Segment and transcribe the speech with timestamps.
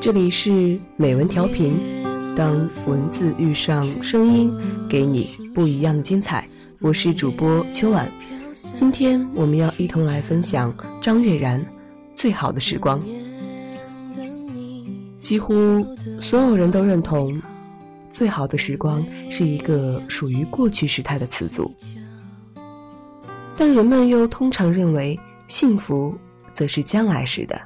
[0.00, 1.76] 这里是美文调频，
[2.36, 2.54] 当
[2.86, 4.54] 文字遇上声音，
[4.88, 6.48] 给你不一样的精彩。
[6.78, 8.08] 我是主播秋晚，
[8.76, 10.72] 今天我们要一同来分享
[11.02, 11.60] 张悦然
[12.14, 13.00] 《最好的时光》。
[15.20, 15.84] 几乎
[16.20, 17.42] 所有人都认同
[18.08, 21.74] ，“最好的时光”是一个属于过去时态的词组，
[23.56, 25.18] 但人们又通常认为，
[25.48, 26.16] 幸福
[26.52, 27.60] 则是将来时的。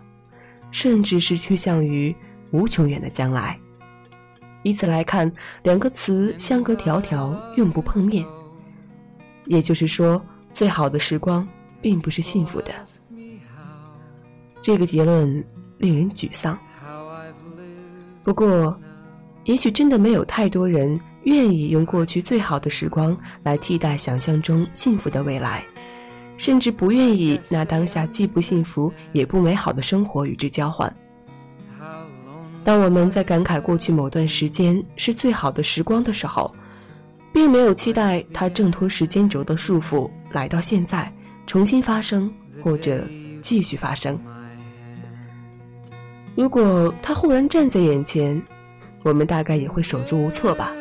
[0.82, 2.12] 甚至是趋向于
[2.50, 3.56] 无穷远的将来。
[4.64, 5.32] 以此来看，
[5.62, 8.26] 两个词相隔迢迢，永不碰面。
[9.44, 10.20] 也就是说，
[10.52, 11.46] 最好的时光
[11.80, 12.74] 并不是幸福的。
[14.60, 15.32] 这个结论
[15.78, 16.58] 令人沮丧。
[18.24, 18.76] 不过，
[19.44, 25.62] 也许真的没有太多人愿意用过去最好的时光来替代想象中幸福的未来。
[26.36, 30.92] 甚至不愿意拿当下既不幸福也不美好的生活与之交换。
[32.64, 36.54] 当我们在感慨过去某段时间是最好的时光的时候，
[37.32, 41.12] 并没有期待它挣脱时间轴的束缚来到现在
[41.46, 43.04] 重新发生或者
[43.40, 44.18] 继续发生。
[46.34, 48.40] 如果它忽然站在眼前，
[49.02, 50.72] 我们大概也会手足无措吧。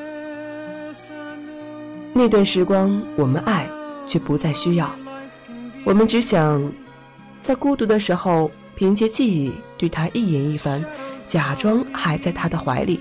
[2.14, 3.68] 那段时光我们爱，
[4.06, 4.94] 却不再需要。
[5.84, 6.72] 我们只想，
[7.42, 10.84] 在孤独的时候，凭借记忆对他一言一番，
[11.28, 13.00] 假装还在他的怀里，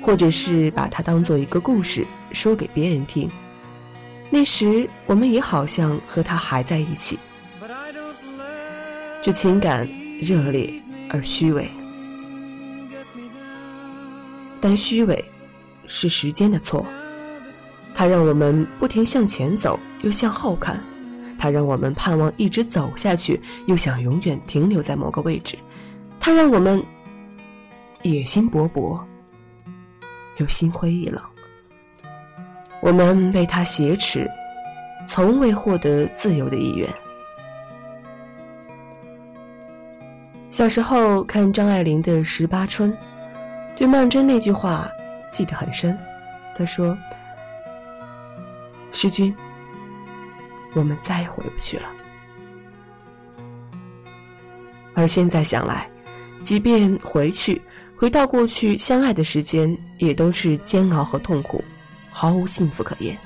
[0.00, 3.28] 或者是把他当做一个故事说给别人听。
[4.30, 7.18] 那时，我们也好像和他还在一起。
[9.20, 9.86] 这情感
[10.20, 10.72] 热烈
[11.10, 11.68] 而虚伪，
[14.60, 15.24] 但虚伪
[15.86, 16.86] 是时间的错，
[17.92, 20.80] 它让我们不停向前走，又向后看。
[21.38, 25.56] 它让我们盼望一直走下去，又想永远停留在某个位置；
[26.18, 26.82] 它让我们
[28.02, 29.00] 野心勃勃，
[30.38, 31.22] 又心灰意冷。
[32.80, 34.28] 我们被它挟持，
[35.06, 36.92] 从未获得自由的意愿。
[40.50, 42.92] 小时候看张爱玲的《十八春》，
[43.76, 44.90] 对曼桢那句话
[45.30, 45.96] 记得很深。
[46.56, 46.98] 她说
[48.90, 49.34] ：“诗君。”
[50.74, 51.88] 我们再也回不去了。
[54.94, 55.88] 而现在想来，
[56.42, 57.60] 即便回去，
[57.96, 61.62] 回到过去相爱的时间，也都是煎熬和痛苦，
[62.10, 63.16] 毫无幸福可言。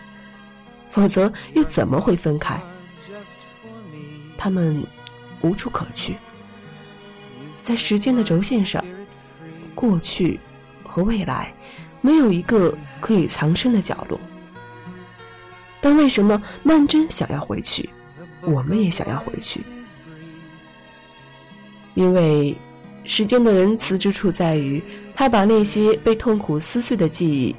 [0.90, 2.60] 否则，又怎么会分开？
[4.36, 4.84] 他们
[5.40, 6.16] 无处可去，
[7.62, 8.84] 在时间的轴线上，
[9.74, 10.38] 过去
[10.84, 11.54] 和未来，
[12.02, 14.20] 没有一个可以藏身的角落。
[15.82, 17.90] 但为什么曼桢想要回去，
[18.40, 19.60] 我们也想要回去？
[21.94, 22.56] 因为
[23.04, 24.82] 时间的仁慈之处在于，
[25.14, 27.54] 他把那些被痛苦撕碎的记忆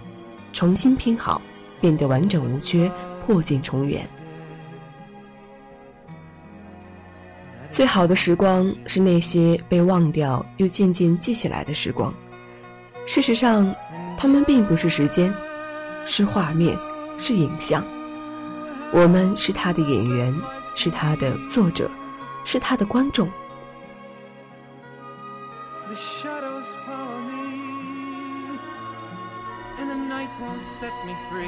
[0.53, 1.41] 重新拼好，
[1.81, 2.89] 变得完整无缺，
[3.25, 4.07] 破镜重圆。
[7.69, 12.13] 最好的时光是那些被忘掉又渐渐记起来的时光。
[13.05, 13.75] 事实上，
[14.17, 15.33] 它们并不是时间，
[16.05, 16.79] 是画面，
[17.17, 17.83] 是影像。
[18.95, 20.31] 我们是他的演员，
[20.75, 21.89] 是他的作者，
[22.45, 23.27] 是他的观众。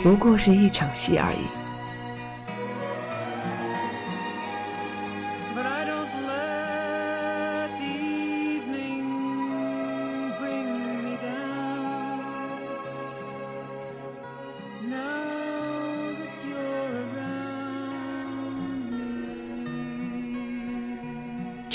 [0.01, 1.64] 不过是一场戏而已。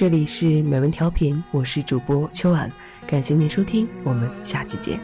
[0.01, 2.73] 这里是美文调频，我是主播秋婉，
[3.07, 4.99] 感谢您收听，我们下期见。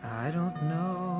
[0.00, 1.11] I don't know.